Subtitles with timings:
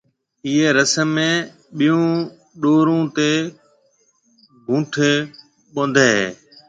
[0.45, 1.27] ايئيَ رسم ۾
[1.77, 2.07] ٻيون
[2.61, 3.31] ڏورون تيَ
[4.67, 5.11] گھونٺيَ
[5.73, 6.23] ٻونڌي ھيَََ